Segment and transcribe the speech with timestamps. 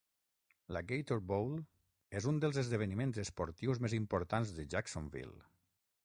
[0.75, 1.51] La "Gator Bowl"
[2.19, 5.37] és un dels esdeveniments esportius més importants de Jacksonville.